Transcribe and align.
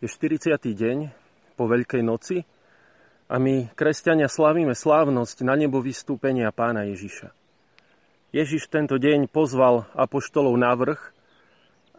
Je 0.00 0.08
40. 0.08 0.56
deň 0.56 1.12
po 1.60 1.68
Veľkej 1.68 2.00
noci 2.00 2.48
a 3.28 3.36
my, 3.36 3.68
kresťania, 3.76 4.32
slávime 4.32 4.72
slávnosť 4.72 5.44
na 5.44 5.52
nebo 5.60 5.84
vystúpenia 5.84 6.48
pána 6.56 6.88
Ježiša. 6.88 7.28
Ježiš 8.32 8.72
tento 8.72 8.96
deň 8.96 9.28
pozval 9.28 9.84
apoštolov 9.92 10.56
na 10.56 10.72
vrch 10.72 11.12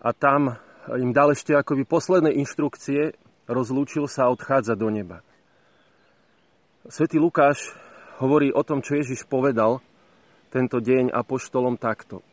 a 0.02 0.18
tam 0.18 0.58
im 0.90 1.14
dal 1.14 1.38
ešte 1.38 1.54
akoby 1.54 1.86
posledné 1.86 2.34
inštrukcie, 2.42 3.14
rozlúčil 3.46 4.10
sa 4.10 4.26
a 4.26 4.33
odchádza 4.33 4.74
do 4.74 4.90
neba. 4.90 5.22
Svetý 6.90 7.22
Lukáš 7.22 7.70
hovorí 8.18 8.49
o 8.49 8.65
tom, 8.65 8.81
čo 8.81 8.97
Ježiš 8.97 9.29
povedal 9.29 9.78
tento 10.49 10.81
deň 10.81 11.13
apoštolom 11.13 11.78
takto. 11.78 12.26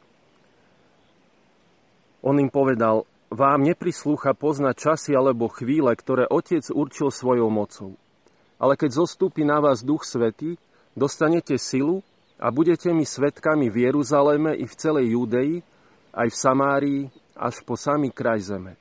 On 2.25 2.41
im 2.41 2.48
povedal, 2.48 3.05
vám 3.29 3.61
neprislúcha 3.61 4.33
poznať 4.33 4.75
časy 4.77 5.11
alebo 5.13 5.53
chvíle, 5.53 5.93
ktoré 5.93 6.25
Otec 6.29 6.65
určil 6.73 7.13
svojou 7.13 7.53
mocou. 7.53 7.96
Ale 8.59 8.75
keď 8.75 9.05
zostúpi 9.05 9.45
na 9.45 9.61
vás 9.61 9.85
Duch 9.85 10.03
Svetý, 10.03 10.57
dostanete 10.96 11.61
silu 11.61 12.03
a 12.41 12.50
budete 12.50 12.91
mi 12.91 13.07
svetkami 13.07 13.71
v 13.71 13.89
Jeruzaleme 13.89 14.57
i 14.57 14.67
v 14.67 14.75
celej 14.75 15.14
Júdei, 15.14 15.61
aj 16.17 16.29
v 16.33 16.36
Samárii, 16.36 17.03
až 17.39 17.63
po 17.63 17.79
samý 17.79 18.11
kraj 18.11 18.43
zeme. 18.43 18.75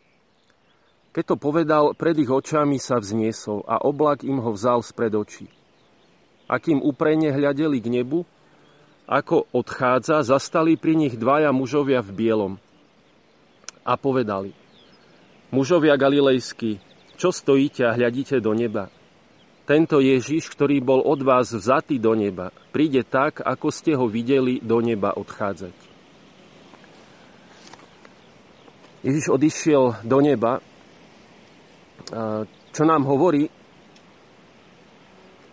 Keď 1.14 1.24
to 1.34 1.36
povedal, 1.38 1.94
pred 1.94 2.18
ich 2.18 2.30
očami 2.30 2.82
sa 2.82 2.98
vzniesol 2.98 3.66
a 3.70 3.86
oblak 3.86 4.26
im 4.26 4.42
ho 4.42 4.52
vzal 4.54 4.82
spred 4.82 5.14
očí. 5.14 5.46
Akým 6.48 6.80
uprene 6.82 7.30
hľadeli 7.30 7.78
k 7.84 7.88
nebu, 8.02 8.24
ako 9.06 9.50
odchádza, 9.54 10.24
zastali 10.24 10.80
pri 10.80 10.96
nich 10.96 11.14
dvaja 11.20 11.52
mužovia 11.52 12.00
v 12.02 12.12
bielom– 12.16 12.54
a 13.88 13.96
povedali 13.96 14.52
Mužovia 15.48 15.96
galilejskí, 15.96 16.84
čo 17.16 17.32
stojíte 17.32 17.88
a 17.88 17.96
hľadíte 17.96 18.44
do 18.44 18.52
neba? 18.52 18.92
Tento 19.64 20.04
Ježiš, 20.04 20.52
ktorý 20.52 20.84
bol 20.84 21.00
od 21.04 21.24
vás 21.24 21.56
vzatý 21.56 21.96
do 21.96 22.12
neba, 22.12 22.52
príde 22.76 23.08
tak, 23.08 23.40
ako 23.40 23.72
ste 23.72 23.96
ho 23.96 24.12
videli 24.12 24.60
do 24.60 24.84
neba 24.84 25.16
odchádzať. 25.16 25.76
Ježiš 29.08 29.32
odišiel 29.32 30.04
do 30.04 30.20
neba, 30.20 30.60
čo 32.76 32.84
nám 32.84 33.08
hovorí 33.08 33.48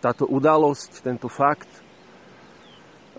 táto 0.03 0.27
udalosť, 0.27 1.07
tento 1.07 1.31
fakt. 1.31 1.71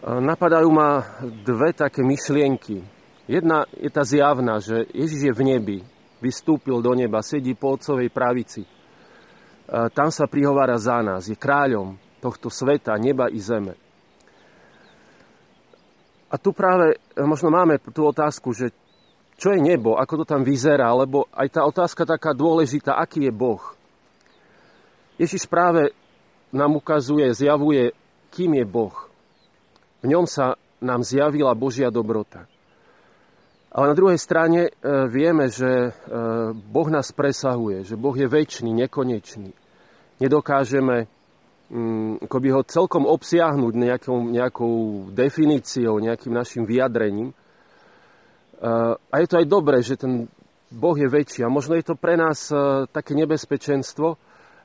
Napadajú 0.05 0.69
ma 0.69 1.21
dve 1.25 1.73
také 1.73 2.05
myšlienky, 2.05 2.85
Jedna 3.27 3.67
je 3.75 3.91
tá 3.91 4.07
zjavná, 4.07 4.63
že 4.63 4.87
Ježiš 4.95 5.21
je 5.31 5.35
v 5.35 5.43
nebi, 5.43 5.79
vystúpil 6.23 6.79
do 6.79 6.95
neba, 6.95 7.27
sedí 7.27 7.59
po 7.59 7.75
otcovej 7.75 8.07
pravici. 8.15 8.63
Tam 9.67 10.15
sa 10.15 10.31
prihovára 10.31 10.79
za 10.79 11.03
nás, 11.03 11.27
je 11.27 11.35
kráľom 11.35 11.99
tohto 12.23 12.47
sveta, 12.55 12.95
neba 13.03 13.27
i 13.27 13.43
zeme. 13.43 13.75
A 16.31 16.39
tu 16.39 16.55
práve 16.55 17.03
možno 17.19 17.51
máme 17.51 17.83
tú 17.91 18.07
otázku, 18.07 18.55
že 18.55 18.71
čo 19.37 19.51
je 19.53 19.59
nebo, 19.59 19.99
ako 19.99 20.23
to 20.23 20.25
tam 20.25 20.47
vyzerá, 20.47 20.91
lebo 20.95 21.27
aj 21.35 21.49
tá 21.51 21.67
otázka 21.67 22.07
taká 22.07 22.31
dôležitá, 22.31 22.95
aký 22.95 23.27
je 23.27 23.33
Boh. 23.35 23.63
Ježiš 25.19 25.51
práve 25.51 25.91
nám 26.55 26.79
ukazuje, 26.79 27.27
zjavuje, 27.35 27.91
kým 28.31 28.55
je 28.55 28.65
Boh. 28.65 28.97
V 30.01 30.15
ňom 30.15 30.31
sa 30.31 30.55
nám 30.79 31.03
zjavila 31.03 31.53
Božia 31.59 31.91
dobrota. 31.91 32.47
Ale 33.77 33.93
na 33.93 33.99
druhej 33.99 34.17
strane 34.17 34.61
e, 34.65 34.71
vieme, 35.05 35.53
že 35.53 35.69
e, 35.69 35.91
Boh 36.57 36.89
nás 36.89 37.13
presahuje, 37.13 37.85
že 37.85 38.01
Boh 38.01 38.17
je 38.17 38.25
väčší, 38.25 38.65
nekonečný. 38.73 39.53
Nedokážeme 40.17 41.05
mm, 41.69 42.25
ako 42.25 42.37
by 42.41 42.49
ho 42.57 42.63
celkom 42.65 43.05
obsiahnuť 43.05 43.73
nejakou, 43.77 44.33
nejakou 44.33 44.75
definíciou, 45.13 46.01
nejakým 46.01 46.33
našim 46.33 46.65
vyjadrením. 46.65 47.29
E, 47.29 47.35
a 48.97 49.15
je 49.21 49.29
to 49.29 49.45
aj 49.45 49.47
dobré, 49.53 49.85
že 49.85 50.01
ten 50.01 50.25
Boh 50.73 50.97
je 50.97 51.13
väčší. 51.13 51.45
A 51.45 51.53
možno 51.53 51.77
je 51.77 51.85
to 51.85 52.01
pre 52.01 52.17
nás 52.17 52.49
také 52.91 53.13
nebezpečenstvo, 53.13 54.17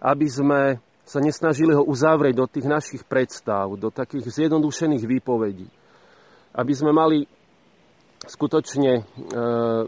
aby 0.02 0.28
sme 0.32 0.80
sa 1.04 1.20
nesnažili 1.20 1.76
ho 1.76 1.84
uzavrieť 1.84 2.36
do 2.40 2.48
tých 2.48 2.64
našich 2.64 3.04
predstav, 3.04 3.76
do 3.76 3.92
takých 3.92 4.32
zjednodušených 4.40 5.04
výpovedí. 5.04 5.68
Aby 6.56 6.74
sme 6.74 6.96
mali 6.96 7.28
skutočne 8.28 9.02
e, 9.02 9.04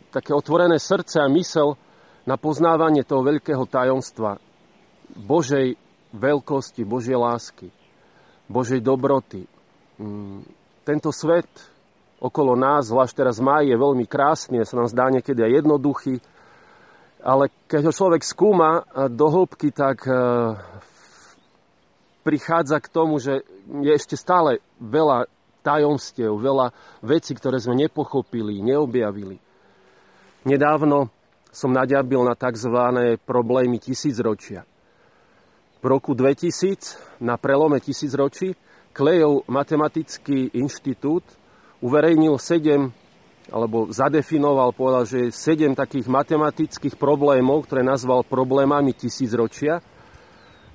také 0.10 0.34
otvorené 0.34 0.82
srdce 0.82 1.22
a 1.22 1.30
mysel 1.30 1.78
na 2.26 2.40
poznávanie 2.40 3.06
toho 3.06 3.22
veľkého 3.22 3.68
tajomstva 3.68 4.40
Božej 5.14 5.78
veľkosti, 6.14 6.82
Božej 6.88 7.18
lásky, 7.18 7.70
Božej 8.50 8.82
dobroty. 8.82 9.46
Mm, 10.02 10.42
tento 10.82 11.14
svet 11.14 11.50
okolo 12.24 12.56
nás, 12.56 12.90
zvlášť 12.90 13.14
teraz 13.14 13.38
maj, 13.44 13.68
je 13.68 13.76
veľmi 13.76 14.08
krásny, 14.08 14.64
sa 14.64 14.80
nám 14.80 14.90
zdá 14.90 15.12
niekedy 15.12 15.44
aj 15.44 15.52
jednoduchý, 15.64 16.16
ale 17.24 17.52
keď 17.68 17.92
ho 17.92 17.94
človek 17.94 18.24
skúma 18.24 18.84
do 19.12 19.28
hĺbky, 19.32 19.72
tak 19.72 20.08
e, 20.08 20.12
prichádza 22.24 22.80
k 22.80 22.92
tomu, 22.92 23.20
že 23.20 23.44
je 23.68 23.92
ešte 23.92 24.16
stále 24.16 24.64
veľa 24.80 25.28
tajomstiev, 25.64 26.36
veľa 26.36 26.76
vecí, 27.00 27.32
ktoré 27.32 27.58
sme 27.58 27.80
nepochopili, 27.80 28.60
neobjavili. 28.60 29.40
Nedávno 30.44 31.08
som 31.50 31.72
naďabil 31.72 32.20
na 32.20 32.36
tzv. 32.36 32.76
problémy 33.24 33.80
tisícročia. 33.80 34.68
V 35.80 35.86
roku 35.88 36.12
2000, 36.12 37.24
na 37.24 37.40
prelome 37.40 37.80
tisícročí, 37.80 38.60
Klejov 38.94 39.50
matematický 39.50 40.54
inštitút 40.54 41.26
uverejnil 41.82 42.38
7 42.38 42.94
alebo 43.50 43.90
zadefinoval, 43.90 44.72
povedal, 44.78 45.04
že 45.10 45.34
7 45.34 45.74
takých 45.74 46.08
matematických 46.08 46.96
problémov, 46.96 47.66
ktoré 47.66 47.82
nazval 47.82 48.28
problémami 48.28 48.92
tisícročia– 48.94 49.80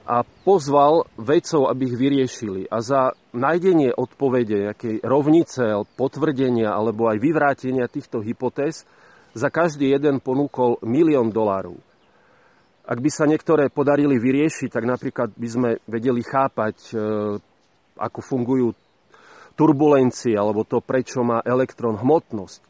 a 0.08 0.24
pozval 0.24 1.04
vedcov, 1.20 1.69
aby 1.69 1.84
ich 1.84 2.00
vyriešili. 2.00 2.64
A 2.72 2.80
za 2.80 3.12
nájdenie 3.36 3.92
odpovede, 3.92 4.72
nejakej 4.72 5.04
rovnice, 5.04 5.84
potvrdenia 6.00 6.72
alebo 6.72 7.12
aj 7.12 7.20
vyvrátenia 7.20 7.92
týchto 7.92 8.24
hypotéz 8.24 8.88
za 9.36 9.52
každý 9.52 9.92
jeden 9.92 10.24
ponúkol 10.24 10.80
milión 10.80 11.28
dolárov. 11.28 11.76
Ak 12.88 13.04
by 13.04 13.10
sa 13.12 13.28
niektoré 13.28 13.69
podarili 13.69 14.16
vyriešiť, 14.16 14.72
tak 14.72 14.88
napríklad 14.88 15.36
by 15.36 15.48
sme 15.52 15.70
vedeli 15.84 16.25
chápať, 16.25 16.76
e, 16.88 16.92
ako 18.00 18.20
fungujú 18.25 18.72
turbulencie 19.60 20.32
alebo 20.32 20.64
to, 20.64 20.80
prečo 20.80 21.20
má 21.20 21.44
elektrón 21.44 22.00
hmotnosť. 22.00 22.64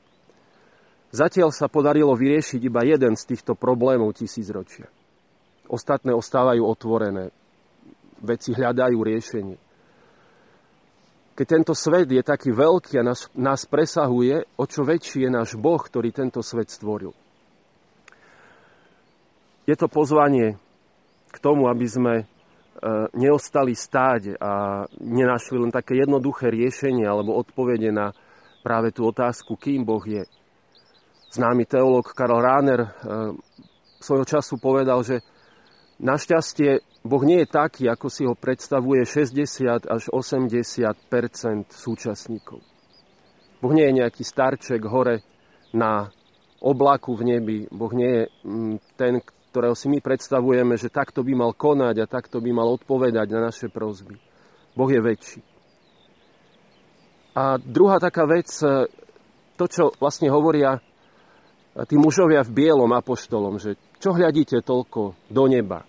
Zatiaľ 1.14 1.54
sa 1.54 1.70
podarilo 1.70 2.18
vyriešiť 2.18 2.60
iba 2.66 2.82
jeden 2.82 3.14
z 3.14 3.22
týchto 3.30 3.54
problémov 3.54 4.10
tisícročia. 4.18 4.90
Ostatné 5.68 6.16
ostávajú 6.16 6.64
otvorené. 6.64 7.30
Veci 8.24 8.56
hľadajú 8.56 8.98
riešenie. 8.98 9.56
Keď 11.38 11.46
tento 11.46 11.70
svet 11.70 12.10
je 12.10 12.18
taký 12.18 12.50
veľký 12.50 12.98
a 12.98 13.06
nás, 13.06 13.30
nás 13.38 13.62
presahuje, 13.62 14.42
o 14.58 14.64
čo 14.66 14.82
väčší 14.82 15.22
je 15.22 15.30
náš 15.30 15.54
Boh, 15.54 15.78
ktorý 15.78 16.10
tento 16.10 16.42
svet 16.42 16.66
stvoril. 16.66 17.14
Je 19.62 19.76
to 19.78 19.86
pozvanie 19.86 20.58
k 21.30 21.36
tomu, 21.38 21.70
aby 21.70 21.86
sme 21.86 22.14
e, 22.18 22.24
neostali 23.14 23.76
stáť 23.76 24.40
a 24.40 24.82
nenašli 24.98 25.62
len 25.62 25.70
také 25.70 26.00
jednoduché 26.02 26.50
riešenie 26.50 27.06
alebo 27.06 27.38
odpovede 27.38 27.94
na 27.94 28.10
práve 28.66 28.90
tú 28.90 29.06
otázku, 29.06 29.54
kým 29.54 29.86
Boh 29.86 30.02
je. 30.02 30.26
Známy 31.38 31.70
teológ 31.70 32.16
Karl 32.18 32.40
Rahner 32.40 32.80
e, 32.82 32.88
svojho 34.02 34.26
času 34.26 34.58
povedal, 34.58 35.06
že 35.06 35.22
Našťastie 35.98 37.02
Boh 37.02 37.22
nie 37.26 37.42
je 37.42 37.48
taký, 37.50 37.90
ako 37.90 38.06
si 38.06 38.22
ho 38.22 38.38
predstavuje 38.38 39.02
60 39.02 39.86
až 39.86 40.02
80% 40.14 40.94
súčasníkov. 41.74 42.62
Boh 43.58 43.72
nie 43.74 43.82
je 43.90 43.98
nejaký 44.02 44.22
starček 44.22 44.86
hore 44.86 45.26
na 45.74 46.06
oblaku 46.62 47.18
v 47.18 47.22
nebi. 47.34 47.58
Boh 47.66 47.90
nie 47.90 48.06
je 48.06 48.22
mm, 48.46 48.74
ten, 48.94 49.18
ktorého 49.50 49.74
si 49.74 49.90
my 49.90 49.98
predstavujeme, 49.98 50.78
že 50.78 50.92
takto 50.92 51.26
by 51.26 51.32
mal 51.34 51.50
konať 51.56 51.96
a 52.02 52.10
takto 52.10 52.38
by 52.38 52.50
mal 52.54 52.70
odpovedať 52.78 53.26
na 53.34 53.50
naše 53.50 53.66
prozby. 53.66 54.14
Boh 54.78 54.90
je 54.90 55.00
väčší. 55.02 55.40
A 57.34 57.58
druhá 57.58 57.98
taká 57.98 58.22
vec, 58.26 58.46
e, 58.62 58.86
to, 59.58 59.64
čo 59.66 59.90
vlastne 59.98 60.30
hovoria 60.30 60.78
tí 61.86 61.94
mužovia 61.94 62.42
v 62.42 62.54
bielom 62.54 62.90
apoštolom, 62.90 63.58
že 63.62 63.78
čo 63.98 64.14
hľadíte 64.14 64.62
toľko 64.62 65.14
do 65.30 65.44
neba? 65.46 65.87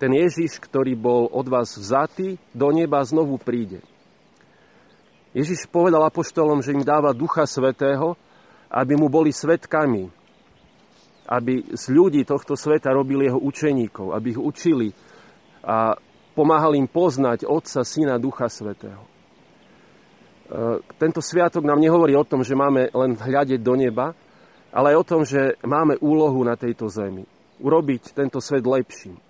Ten 0.00 0.16
Ježiš, 0.16 0.56
ktorý 0.56 0.96
bol 0.96 1.28
od 1.28 1.44
vás 1.44 1.76
vzatý, 1.76 2.40
do 2.56 2.72
neba 2.72 3.04
znovu 3.04 3.36
príde. 3.36 3.84
Ježiš 5.36 5.68
povedal 5.68 6.02
apoštolom, 6.08 6.64
že 6.64 6.72
im 6.72 6.82
dáva 6.82 7.12
Ducha 7.12 7.44
Svetého, 7.44 8.16
aby 8.72 8.96
mu 8.96 9.12
boli 9.12 9.30
svetkami. 9.30 10.08
aby 11.30 11.62
z 11.78 11.94
ľudí 11.94 12.26
tohto 12.26 12.58
sveta 12.58 12.90
robili 12.90 13.30
jeho 13.30 13.38
učeníkov, 13.38 14.10
aby 14.10 14.34
ich 14.34 14.40
učili 14.40 14.90
a 15.62 15.94
pomáhali 16.34 16.74
im 16.74 16.90
poznať 16.90 17.46
Otca, 17.46 17.86
Syna, 17.86 18.18
Ducha 18.18 18.50
Svetého. 18.50 19.06
E, 19.06 19.08
tento 20.98 21.22
sviatok 21.22 21.62
nám 21.62 21.78
nehovorí 21.78 22.18
o 22.18 22.26
tom, 22.26 22.42
že 22.42 22.58
máme 22.58 22.90
len 22.90 23.14
hľadiť 23.14 23.62
do 23.62 23.74
neba, 23.78 24.10
ale 24.74 24.90
aj 24.90 24.96
o 24.98 25.06
tom, 25.06 25.22
že 25.22 25.54
máme 25.62 26.02
úlohu 26.02 26.42
na 26.42 26.58
tejto 26.58 26.90
zemi. 26.90 27.22
Urobiť 27.62 28.10
tento 28.10 28.42
svet 28.42 28.66
lepším. 28.66 29.29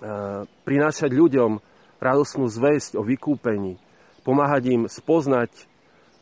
E, 0.00 0.48
prinášať 0.64 1.12
ľuďom 1.12 1.60
radosnú 2.00 2.48
zväzť 2.48 2.96
o 2.96 3.04
vykúpení. 3.04 3.76
Pomáhať 4.24 4.62
im 4.72 4.82
spoznať, 4.88 5.52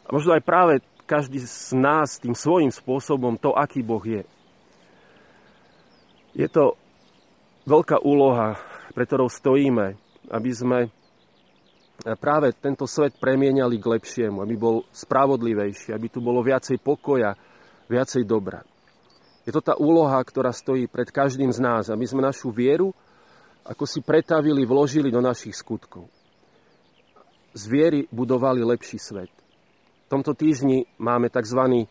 a 0.06 0.14
možno 0.14 0.34
aj 0.34 0.42
práve 0.42 0.74
každý 1.06 1.38
z 1.42 1.74
nás 1.78 2.18
tým 2.18 2.34
svojím 2.34 2.74
spôsobom 2.74 3.38
to, 3.38 3.54
aký 3.54 3.86
Boh 3.86 4.02
je. 4.02 4.26
Je 6.34 6.48
to 6.50 6.74
veľká 7.66 8.02
úloha 8.02 8.58
pre 8.98 9.06
ktorou 9.06 9.30
stojíme, 9.30 9.94
aby 10.26 10.50
sme 10.50 10.90
práve 12.18 12.50
tento 12.58 12.82
svet 12.90 13.14
premieniali 13.14 13.78
k 13.78 13.94
lepšiemu, 13.94 14.42
aby 14.42 14.58
bol 14.58 14.82
spravodlivejší, 14.90 15.94
aby 15.94 16.10
tu 16.10 16.18
bolo 16.18 16.42
viacej 16.42 16.82
pokoja, 16.82 17.38
viacej 17.86 18.26
dobra. 18.26 18.66
Je 19.46 19.54
to 19.54 19.62
tá 19.62 19.78
úloha, 19.78 20.18
ktorá 20.26 20.50
stojí 20.50 20.90
pred 20.90 21.14
každým 21.14 21.54
z 21.54 21.62
nás, 21.62 21.94
aby 21.94 22.10
sme 22.10 22.26
našu 22.26 22.50
vieru 22.50 22.90
ako 23.68 23.84
si 23.84 24.00
pretavili, 24.00 24.64
vložili 24.64 25.12
do 25.12 25.20
našich 25.20 25.52
skutkov. 25.52 26.08
Z 27.52 27.68
viery 27.68 28.08
budovali 28.08 28.64
lepší 28.64 28.96
svet. 28.96 29.32
V 30.08 30.08
tomto 30.08 30.32
týždni 30.32 30.88
máme 30.96 31.28
tzv. 31.28 31.84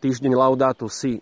týždeň 0.00 0.32
Laudato 0.32 0.88
Si. 0.88 1.20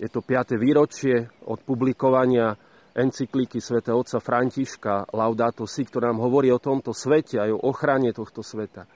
Je 0.00 0.08
to 0.08 0.24
5. 0.24 0.56
výročie 0.56 1.28
od 1.44 1.60
publikovania 1.60 2.56
encyklíky 2.96 3.60
svätého 3.60 4.00
otca 4.00 4.20
Františka 4.24 5.12
Laudato 5.12 5.68
Si, 5.68 5.84
ktorá 5.84 6.08
nám 6.08 6.24
hovorí 6.24 6.48
o 6.48 6.60
tomto 6.60 6.96
svete 6.96 7.36
aj 7.36 7.52
o 7.52 7.60
ochrane 7.68 8.16
tohto 8.16 8.40
sveta. 8.40 8.88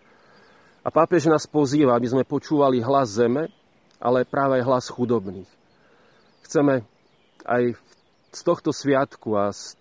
A 0.80 0.88
pápež 0.88 1.28
nás 1.28 1.44
pozýva, 1.44 1.92
aby 1.92 2.08
sme 2.08 2.24
počúvali 2.24 2.80
hlas 2.80 3.12
zeme, 3.12 3.52
ale 4.00 4.24
práve 4.24 4.60
aj 4.60 4.64
hlas 4.64 4.86
chudobných. 4.88 5.48
Chceme 6.48 6.80
aj 7.44 7.76
z 8.32 8.40
tohto 8.40 8.72
sviatku 8.72 9.36
a 9.36 9.52
z 9.52 9.76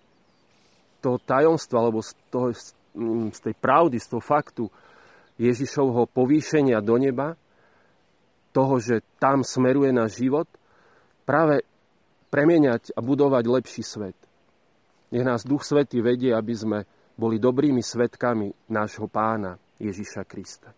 toho 1.00 1.18
tajomstva, 1.18 1.76
alebo 1.80 2.04
z, 2.04 2.12
toho, 2.28 2.52
z 3.32 3.40
tej 3.40 3.54
pravdy, 3.56 3.96
z 3.96 4.06
toho 4.12 4.22
faktu 4.22 4.64
Ježišovho 5.40 6.04
povýšenia 6.12 6.78
do 6.84 7.00
neba, 7.00 7.34
toho, 8.52 8.76
že 8.82 9.00
tam 9.16 9.40
smeruje 9.46 9.94
náš 9.94 10.20
život, 10.20 10.46
práve 11.24 11.62
premieňať 12.30 12.94
a 12.94 13.00
budovať 13.00 13.44
lepší 13.46 13.82
svet. 13.82 14.18
Nech 15.10 15.26
nás 15.26 15.46
Duch 15.46 15.66
Svetý 15.66 16.02
vedie, 16.02 16.30
aby 16.30 16.54
sme 16.54 16.78
boli 17.18 17.42
dobrými 17.42 17.82
svetkami 17.82 18.70
nášho 18.70 19.10
pána 19.10 19.58
Ježiša 19.82 20.22
Krista. 20.26 20.70